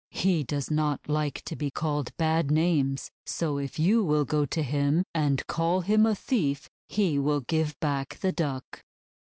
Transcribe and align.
He 0.09 0.43
does 0.43 0.71
not 0.71 1.07
like 1.07 1.43
to 1.43 1.55
be 1.55 1.69
called 1.69 2.17
bad 2.17 2.49
names, 2.49 3.11
so 3.23 3.59
if 3.59 3.77
you 3.77 4.03
will 4.03 4.25
go 4.25 4.47
to 4.47 4.63
him 4.63 5.03
and 5.13 5.45
call 5.45 5.81
him 5.81 6.07
a 6.07 6.15
thief, 6.15 6.67
he 6.89 7.19
will 7.19 7.41
give 7.41 7.79
back 7.79 8.17
the 8.19 8.31
Duck." 8.31 8.81